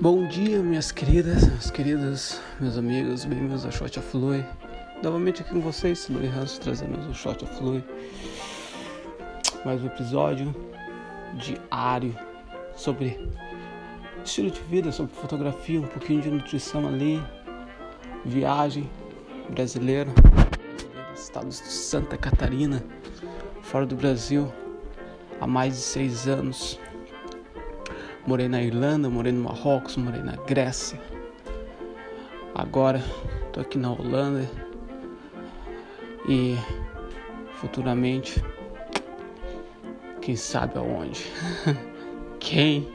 Bom 0.00 0.26
dia, 0.26 0.62
minhas 0.62 0.90
queridas, 0.90 1.46
meus 1.46 1.70
queridos, 1.70 2.40
meus 2.58 2.78
amigos, 2.78 3.26
bem-vindos 3.26 3.66
ao 3.66 3.70
Shot 3.70 3.98
of 3.98 4.08
Flui. 4.08 4.42
Novamente 5.02 5.42
aqui 5.42 5.50
com 5.50 5.60
vocês, 5.60 6.08
Lui 6.08 6.26
Hanso, 6.26 6.58
trazendo 6.58 6.98
o 7.10 7.12
Shot 7.12 7.44
of 7.44 7.54
Flui. 7.56 7.84
Mais 9.62 9.82
um 9.82 9.88
episódio 9.88 10.56
diário 11.34 12.16
sobre 12.74 13.28
estilo 14.24 14.50
de 14.50 14.62
vida, 14.62 14.90
sobre 14.90 15.14
fotografia, 15.14 15.78
um 15.78 15.86
pouquinho 15.86 16.22
de 16.22 16.30
nutrição 16.30 16.88
ali, 16.88 17.22
viagem 18.24 18.88
brasileiro, 19.50 20.10
estado 21.14 21.48
de 21.50 21.56
Santa 21.56 22.16
Catarina, 22.16 22.82
fora 23.60 23.84
do 23.84 23.96
Brasil, 23.96 24.50
há 25.38 25.46
mais 25.46 25.74
de 25.74 25.80
seis 25.80 26.26
anos 26.26 26.80
Morei 28.26 28.48
na 28.48 28.62
Irlanda, 28.62 29.08
morei 29.08 29.32
no 29.32 29.42
Marrocos, 29.44 29.96
morei 29.96 30.22
na 30.22 30.36
Grécia. 30.36 31.00
Agora 32.54 33.02
tô 33.52 33.60
aqui 33.60 33.78
na 33.78 33.90
Holanda 33.90 34.48
e 36.28 36.56
futuramente, 37.54 38.44
quem 40.20 40.36
sabe 40.36 40.78
aonde? 40.78 41.24
quem? 42.38 42.88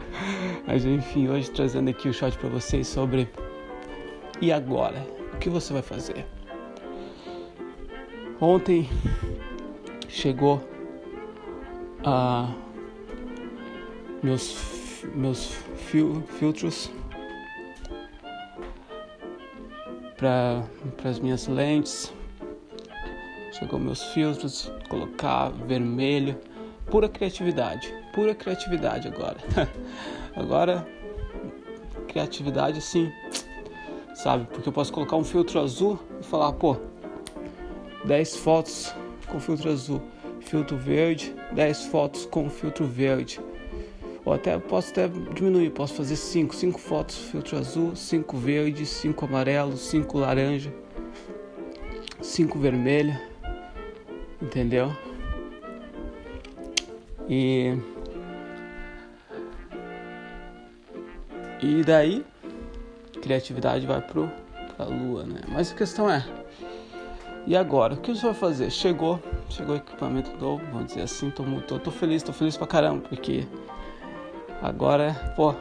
Mas 0.66 0.84
enfim, 0.84 1.28
hoje 1.28 1.50
trazendo 1.50 1.90
aqui 1.90 2.08
o 2.08 2.14
shot 2.14 2.36
para 2.38 2.48
vocês 2.48 2.88
sobre 2.88 3.28
e 4.40 4.50
agora? 4.50 5.06
O 5.34 5.36
que 5.36 5.50
você 5.50 5.72
vai 5.72 5.82
fazer? 5.82 6.24
Ontem 8.40 8.88
chegou 10.08 10.66
a 12.04 12.52
meus, 14.24 15.04
meus 15.14 15.52
fil, 15.76 16.22
filtros 16.38 16.90
para 20.16 20.64
as 21.04 21.18
minhas 21.18 21.46
lentes. 21.46 22.12
Chegou 23.52 23.78
meus 23.78 24.02
filtros, 24.14 24.72
colocar 24.88 25.50
vermelho, 25.50 26.40
pura 26.90 27.08
criatividade, 27.08 27.94
pura 28.14 28.34
criatividade 28.34 29.06
agora. 29.06 29.36
agora 30.34 30.88
criatividade 32.08 32.78
assim, 32.78 33.12
sabe? 34.14 34.46
Porque 34.46 34.68
eu 34.68 34.72
posso 34.72 34.92
colocar 34.92 35.16
um 35.16 35.24
filtro 35.24 35.60
azul 35.60 36.00
e 36.20 36.24
falar, 36.24 36.52
pô, 36.54 36.76
10 38.06 38.36
fotos 38.36 38.94
com 39.28 39.38
filtro 39.38 39.70
azul, 39.70 40.02
filtro 40.40 40.76
verde, 40.76 41.34
10 41.52 41.86
fotos 41.86 42.24
com 42.26 42.48
filtro 42.48 42.86
verde 42.86 43.40
ou 44.24 44.32
até 44.32 44.58
posso 44.58 44.90
até 44.90 45.08
diminuir, 45.34 45.70
posso 45.70 45.94
fazer 45.94 46.16
cinco, 46.16 46.54
cinco 46.54 46.78
fotos 46.78 47.16
filtro 47.16 47.58
azul, 47.58 47.94
cinco 47.94 48.36
verde, 48.36 48.86
cinco 48.86 49.24
amarelo, 49.24 49.76
cinco 49.76 50.18
laranja, 50.18 50.72
cinco 52.20 52.58
vermelha, 52.58 53.20
entendeu? 54.40 54.90
E 57.28 57.76
e 61.62 61.82
daí 61.82 62.24
criatividade 63.20 63.86
vai 63.86 64.00
pro 64.00 64.30
pra 64.76 64.86
lua, 64.86 65.24
né? 65.24 65.40
Mas 65.48 65.70
a 65.70 65.74
questão 65.74 66.10
é 66.10 66.24
e 67.46 67.54
agora, 67.54 67.92
o 67.92 67.96
que 67.98 68.14
você 68.14 68.24
vai 68.24 68.34
fazer? 68.34 68.70
Chegou, 68.70 69.22
chegou 69.50 69.76
equipamento 69.76 70.34
novo, 70.38 70.64
vamos 70.72 70.86
dizer 70.86 71.02
assim, 71.02 71.28
tô, 71.28 71.44
tô, 71.60 71.78
tô 71.78 71.90
feliz, 71.90 72.22
tô 72.22 72.32
feliz 72.32 72.56
pra 72.56 72.66
caramba, 72.66 73.02
porque 73.06 73.46
Agora, 74.64 75.12
pô, 75.36 75.54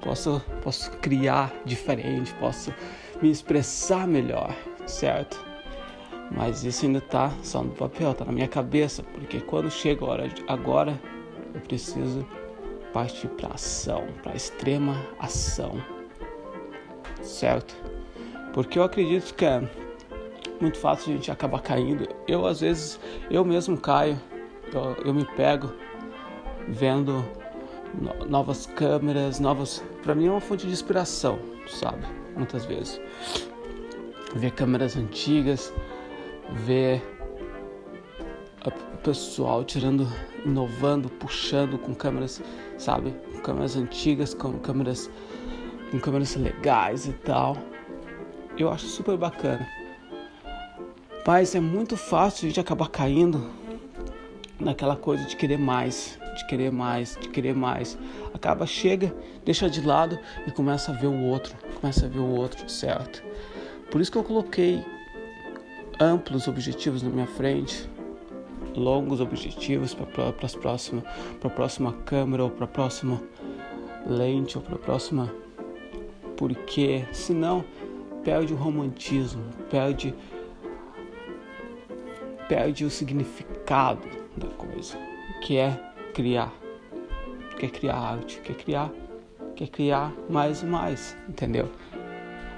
posso, 0.00 0.40
posso 0.62 0.90
criar 1.02 1.52
diferente, 1.66 2.32
posso 2.40 2.72
me 3.20 3.30
expressar 3.30 4.08
melhor, 4.08 4.56
certo? 4.86 5.38
Mas 6.34 6.64
isso 6.64 6.86
ainda 6.86 7.02
tá 7.02 7.30
só 7.42 7.62
no 7.62 7.72
papel, 7.72 8.14
tá 8.14 8.24
na 8.24 8.32
minha 8.32 8.48
cabeça, 8.48 9.02
porque 9.02 9.38
quando 9.42 9.70
chega 9.70 10.02
a 10.02 10.08
hora 10.08 10.28
de 10.28 10.42
agora, 10.48 10.98
eu 11.54 11.60
preciso 11.60 12.26
partir 12.90 13.28
para 13.28 13.52
ação, 13.52 14.06
para 14.22 14.34
extrema 14.34 14.96
ação, 15.18 15.72
certo? 17.20 17.76
Porque 18.54 18.78
eu 18.78 18.82
acredito 18.82 19.34
que 19.34 19.44
é 19.44 19.62
muito 20.58 20.78
fácil 20.78 21.12
a 21.12 21.16
gente 21.16 21.30
acabar 21.30 21.60
caindo. 21.60 22.08
Eu 22.26 22.46
às 22.46 22.60
vezes, 22.60 22.98
eu 23.30 23.44
mesmo 23.44 23.76
caio, 23.76 24.18
eu, 24.72 24.96
eu 25.04 25.12
me 25.12 25.26
pego 25.26 25.70
vendo 26.66 27.22
novas 28.28 28.66
câmeras, 28.66 29.40
novas. 29.40 29.82
Para 30.02 30.14
mim 30.14 30.26
é 30.26 30.30
uma 30.30 30.40
fonte 30.40 30.66
de 30.66 30.72
inspiração, 30.72 31.38
sabe? 31.68 32.06
Muitas 32.36 32.64
vezes. 32.64 33.00
Ver 34.34 34.52
câmeras 34.52 34.96
antigas, 34.96 35.72
ver 36.50 37.02
o 38.64 38.96
pessoal 38.98 39.64
tirando, 39.64 40.06
inovando, 40.44 41.08
puxando 41.08 41.78
com 41.78 41.94
câmeras, 41.94 42.42
sabe? 42.78 43.14
Com 43.32 43.40
câmeras 43.40 43.76
antigas, 43.76 44.34
com 44.34 44.58
câmeras, 44.58 45.10
com 45.90 45.98
câmeras 45.98 46.36
legais 46.36 47.06
e 47.06 47.12
tal. 47.12 47.56
Eu 48.56 48.70
acho 48.70 48.86
super 48.86 49.16
bacana. 49.16 49.66
Mas 51.26 51.54
é 51.54 51.60
muito 51.60 51.96
fácil 51.96 52.46
a 52.46 52.48
gente 52.48 52.60
acabar 52.60 52.88
caindo 52.88 53.50
naquela 54.58 54.96
coisa 54.96 55.24
de 55.24 55.36
querer 55.36 55.58
mais, 55.58 56.18
de 56.40 56.46
querer 56.46 56.72
mais, 56.72 57.16
de 57.20 57.28
querer 57.28 57.54
mais. 57.54 57.98
Acaba, 58.34 58.66
chega, 58.66 59.14
deixa 59.44 59.68
de 59.68 59.80
lado 59.80 60.18
e 60.46 60.50
começa 60.50 60.90
a 60.90 60.94
ver 60.94 61.06
o 61.06 61.22
outro, 61.22 61.54
começa 61.80 62.06
a 62.06 62.08
ver 62.08 62.18
o 62.18 62.28
outro, 62.28 62.68
certo? 62.68 63.22
Por 63.90 64.00
isso 64.00 64.10
que 64.10 64.18
eu 64.18 64.24
coloquei 64.24 64.84
amplos 66.00 66.48
objetivos 66.48 67.02
na 67.02 67.10
minha 67.10 67.26
frente, 67.26 67.88
longos 68.74 69.20
objetivos 69.20 69.94
para 69.94 70.28
a 70.28 71.50
próxima 71.50 71.92
câmera 72.04 72.44
ou 72.44 72.50
para 72.50 72.64
a 72.64 72.68
próxima 72.68 73.20
lente 74.06 74.56
ou 74.56 74.64
para 74.64 74.76
a 74.76 74.78
próxima, 74.78 75.32
porque 76.36 77.04
senão 77.12 77.64
perde 78.24 78.52
o 78.52 78.56
romantismo, 78.56 79.44
perde 79.70 80.14
perde 82.48 82.84
o 82.84 82.90
significado 82.90 84.08
da 84.36 84.48
coisa, 84.48 84.98
que 85.40 85.56
é 85.56 85.89
criar, 86.10 86.52
quer 87.58 87.70
criar 87.70 87.96
arte, 87.96 88.40
quer 88.40 88.54
criar, 88.54 88.90
quer 89.54 89.68
criar 89.68 90.12
mais 90.28 90.62
e 90.62 90.66
mais, 90.66 91.16
entendeu? 91.28 91.70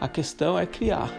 A 0.00 0.08
questão 0.08 0.58
é 0.58 0.66
criar. 0.66 1.10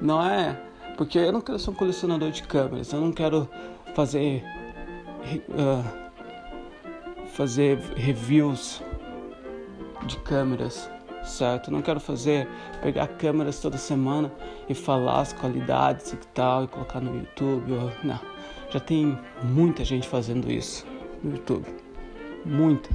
Não 0.00 0.24
é 0.24 0.60
porque 0.96 1.18
eu 1.18 1.32
não 1.32 1.40
quero 1.40 1.58
ser 1.58 1.70
um 1.70 1.74
colecionador 1.74 2.30
de 2.30 2.42
câmeras, 2.42 2.92
eu 2.92 3.00
não 3.00 3.12
quero 3.12 3.48
fazer 3.94 4.42
uh, 5.50 6.06
fazer 7.28 7.78
reviews 7.96 8.82
de 10.06 10.16
câmeras, 10.18 10.90
certo? 11.22 11.68
Eu 11.68 11.72
não 11.72 11.82
quero 11.82 12.00
fazer 12.00 12.48
pegar 12.82 13.08
câmeras 13.08 13.60
toda 13.60 13.76
semana 13.76 14.32
e 14.68 14.74
falar 14.74 15.20
as 15.20 15.32
qualidades 15.32 16.12
e 16.12 16.16
tal 16.32 16.64
e 16.64 16.68
colocar 16.68 17.00
no 17.00 17.16
YouTube, 17.16 17.72
ou, 17.72 17.92
não 18.02 18.35
já 18.70 18.80
tem 18.80 19.18
muita 19.42 19.84
gente 19.84 20.08
fazendo 20.08 20.50
isso 20.50 20.86
no 21.22 21.32
YouTube. 21.32 21.66
Muita. 22.44 22.90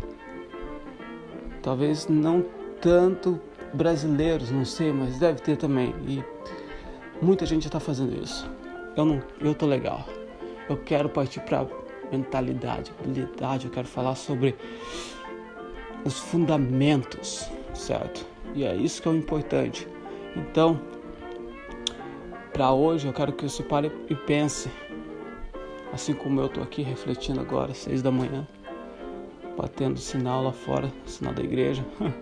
Talvez 1.62 2.08
não 2.08 2.46
tanto 2.80 3.40
brasileiros, 3.74 4.52
não 4.52 4.66
sei, 4.66 4.92
mas 4.92 5.20
deve 5.20 5.42
ter 5.42 5.58
também. 5.58 5.94
E 6.08 6.24
muita 7.22 7.46
gente 7.46 7.64
já 7.64 7.68
está 7.68 7.80
fazendo 7.80 8.22
isso. 8.22 8.50
Eu 8.96 9.06
não, 9.06 9.22
eu 9.40 9.54
tô 9.54 9.66
legal. 9.66 10.06
Eu 10.68 10.78
quero 10.78 11.10
partir 11.10 11.42
para 11.42 11.66
mentalidade, 12.12 12.92
habilidade. 13.00 13.66
Eu 13.66 13.72
quero 13.72 13.88
falar 13.88 14.16
sobre 14.16 14.56
os 16.04 16.19
fundamentos, 16.19 17.50
certo? 17.74 18.25
E 18.54 18.63
é 18.63 18.75
isso 18.75 19.01
que 19.01 19.07
é 19.07 19.12
o 19.12 19.16
importante. 19.16 19.88
Então, 20.36 20.80
para 22.51 22.72
hoje 22.72 23.07
eu 23.07 23.13
quero 23.13 23.31
que 23.31 23.44
você 23.44 23.63
pare 23.63 23.92
e 24.10 24.16
pense 24.16 24.69
Assim 25.94 26.14
como 26.14 26.40
eu 26.40 26.46
estou 26.46 26.64
aqui 26.64 26.82
refletindo 26.82 27.42
agora, 27.42 27.74
seis 27.74 28.02
da 28.02 28.12
manhã, 28.12 28.48
batendo 29.58 30.00
sinal 30.00 30.44
lá 30.44 30.54
fora, 30.54 30.92
sinal 31.06 31.34
da 31.34 31.44
igreja. 31.44 31.86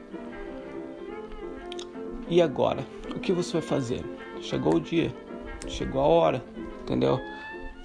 e 2.27 2.41
agora? 2.41 2.83
O 3.15 3.19
que 3.19 3.31
você 3.31 3.53
vai 3.53 3.61
fazer? 3.61 4.03
Chegou 4.41 4.75
o 4.75 4.79
dia, 4.79 5.13
chegou 5.67 6.01
a 6.01 6.05
hora, 6.05 6.43
entendeu? 6.81 7.19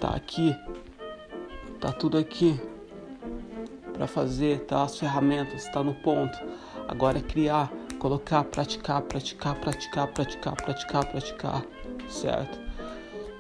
Tá 0.01 0.11
aqui, 0.11 0.57
tá 1.81 1.93
tudo 1.93 2.17
aqui 2.17 2.59
para 3.93 4.07
fazer, 4.07 4.61
tá 4.61 4.83
as 4.83 4.99
ferramentas, 4.99 5.69
tá 5.69 5.83
no 5.83 5.95
ponto. 5.95 6.39
Agora 6.89 7.19
é 7.19 7.23
criar, 7.23 7.71
colocar, 7.99 8.43
praticar, 8.45 9.03
praticar, 9.03 9.55
praticar, 9.57 10.09
praticar, 10.09 10.57
praticar, 10.57 11.07
praticar, 11.07 11.65
certo? 12.09 12.59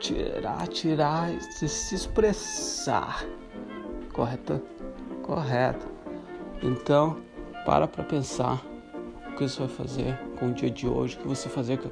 Tirar, 0.04 0.68
tirar, 0.68 1.30
se, 1.40 1.66
se 1.66 1.94
expressar. 1.94 3.24
Correto? 4.12 4.60
Correto. 5.22 5.86
Então, 6.62 7.16
para 7.64 7.88
para 7.88 8.04
pensar 8.04 8.62
o 9.28 9.34
que 9.34 9.48
você 9.48 9.60
vai 9.60 9.68
fazer 9.68 10.18
com 10.38 10.50
o 10.50 10.52
dia 10.52 10.70
de 10.70 10.86
hoje, 10.86 11.16
o 11.16 11.20
que 11.20 11.28
você 11.28 11.48
vai 11.48 11.54
fazer 11.54 11.78
com, 11.78 11.90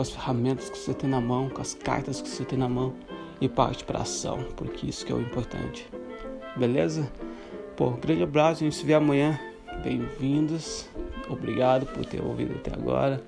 as 0.00 0.10
ferramentas 0.10 0.70
que 0.70 0.78
você 0.78 0.94
tem 0.94 1.10
na 1.10 1.20
mão, 1.20 1.48
com 1.48 1.60
as 1.60 1.74
cartas 1.74 2.22
que 2.22 2.28
você 2.28 2.44
tem 2.44 2.56
na 2.56 2.68
mão 2.68 2.94
e 3.40 3.48
parte 3.48 3.82
para 3.82 4.02
ação, 4.02 4.44
porque 4.56 4.86
isso 4.86 5.04
que 5.04 5.10
é 5.10 5.14
o 5.14 5.20
importante. 5.20 5.88
Beleza? 6.56 7.10
Pô, 7.76 7.90
grande 7.90 8.22
abraço, 8.22 8.62
a 8.62 8.64
gente 8.64 8.76
se 8.76 8.86
vê 8.86 8.94
amanhã. 8.94 9.38
Bem-vindos. 9.82 10.88
Obrigado 11.28 11.86
por 11.86 12.06
ter 12.06 12.22
ouvido 12.22 12.54
até 12.54 12.72
agora. 12.72 13.20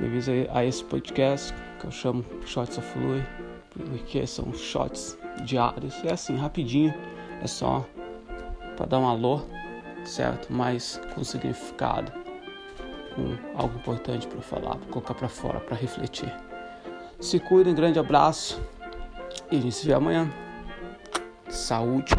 Bem-vindos 0.00 0.30
a 0.50 0.64
esse 0.64 0.82
podcast 0.82 1.52
que 1.78 1.84
eu 1.84 1.90
chamo 1.90 2.24
Shots 2.46 2.78
of 2.78 2.98
Lui, 2.98 3.22
porque 3.68 4.26
são 4.26 4.50
shots 4.54 5.18
diários. 5.44 5.94
É 6.02 6.14
assim, 6.14 6.34
rapidinho, 6.38 6.94
é 7.42 7.46
só 7.46 7.86
para 8.78 8.86
dar 8.86 8.98
um 8.98 9.06
alô, 9.06 9.42
certo? 10.06 10.50
Mas 10.50 10.98
com 11.14 11.22
significado, 11.22 12.10
com 13.14 13.36
algo 13.54 13.78
importante 13.78 14.26
para 14.26 14.40
falar, 14.40 14.76
para 14.76 14.88
colocar 14.88 15.12
para 15.12 15.28
fora, 15.28 15.60
para 15.60 15.76
refletir. 15.76 16.34
Se 17.20 17.38
cuidem, 17.38 17.74
grande 17.74 17.98
abraço 17.98 18.58
e 19.50 19.58
a 19.58 19.60
gente 19.60 19.74
se 19.74 19.86
vê 19.86 19.92
amanhã. 19.92 20.32
Saúde. 21.50 22.14